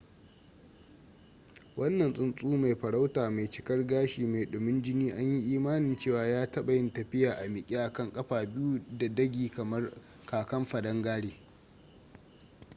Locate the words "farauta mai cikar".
2.75-3.87